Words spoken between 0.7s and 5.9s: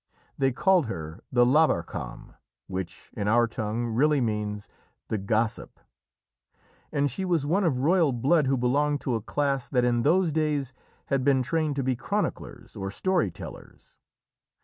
her the Lavarcam, which, in our tongue, really means the Gossip,